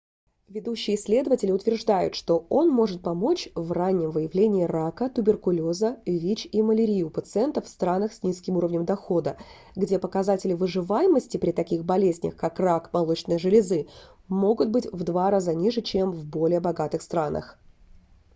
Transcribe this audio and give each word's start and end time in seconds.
ведущие 0.47 0.95
исследователи 0.95 1.51
утверждают 1.51 2.15
что 2.15 2.47
он 2.49 2.69
может 2.71 3.03
помочь 3.03 3.49
в 3.53 3.71
раннем 3.71 4.09
выявлении 4.09 4.63
рака 4.63 5.11
туберкулеза 5.11 5.99
вич 6.07 6.47
и 6.51 6.63
малярии 6.63 7.03
у 7.03 7.11
пациентов 7.11 7.65
в 7.65 7.69
странах 7.69 8.11
с 8.11 8.23
низким 8.23 8.57
уровнем 8.57 8.83
дохода 8.83 9.37
где 9.75 9.99
показатели 9.99 10.53
выживаемости 10.55 11.37
при 11.37 11.51
таких 11.51 11.85
болезнях 11.85 12.35
как 12.35 12.59
рак 12.59 12.91
молочной 12.91 13.37
железы 13.37 13.87
могут 14.27 14.69
быть 14.71 14.87
в 14.91 15.03
два 15.03 15.29
раза 15.29 15.53
ниже 15.53 15.83
чем 15.83 16.09
в 16.11 16.25
более 16.25 16.61
богатых 16.61 17.03
странах 17.03 17.59